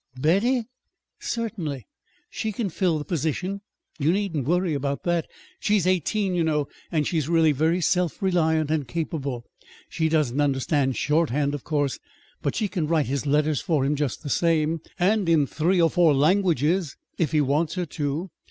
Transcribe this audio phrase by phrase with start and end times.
[0.17, 0.65] "Betty!"
[1.19, 1.85] "Certainly.
[2.31, 3.61] She can fill the position
[3.99, 5.27] you needn't worry about that.
[5.59, 9.45] She's eighteen, you know, and she's really very self reliant and capable.
[9.89, 11.99] She doesn't understand shorthand, of course;
[12.41, 15.91] but she can write his letters for him, just the same, and in three or
[15.91, 18.31] four languages, if he wants her to.